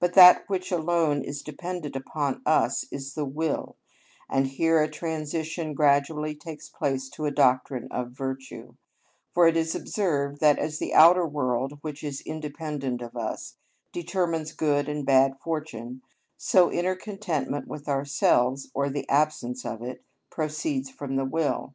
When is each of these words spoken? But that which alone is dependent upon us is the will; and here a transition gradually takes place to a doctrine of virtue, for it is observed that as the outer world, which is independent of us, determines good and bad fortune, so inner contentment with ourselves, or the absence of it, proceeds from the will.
But 0.00 0.14
that 0.14 0.48
which 0.48 0.72
alone 0.72 1.20
is 1.20 1.42
dependent 1.42 1.94
upon 1.94 2.40
us 2.46 2.86
is 2.90 3.12
the 3.12 3.26
will; 3.26 3.76
and 4.26 4.46
here 4.46 4.80
a 4.82 4.88
transition 4.90 5.74
gradually 5.74 6.34
takes 6.34 6.70
place 6.70 7.10
to 7.10 7.26
a 7.26 7.30
doctrine 7.30 7.86
of 7.90 8.12
virtue, 8.12 8.76
for 9.34 9.46
it 9.46 9.58
is 9.58 9.74
observed 9.74 10.40
that 10.40 10.58
as 10.58 10.78
the 10.78 10.94
outer 10.94 11.26
world, 11.26 11.80
which 11.82 12.02
is 12.02 12.22
independent 12.22 13.02
of 13.02 13.14
us, 13.14 13.56
determines 13.92 14.52
good 14.54 14.88
and 14.88 15.04
bad 15.04 15.38
fortune, 15.38 16.00
so 16.38 16.72
inner 16.72 16.96
contentment 16.96 17.68
with 17.68 17.88
ourselves, 17.90 18.70
or 18.72 18.88
the 18.88 19.06
absence 19.10 19.66
of 19.66 19.82
it, 19.82 20.02
proceeds 20.30 20.88
from 20.88 21.16
the 21.16 21.26
will. 21.26 21.74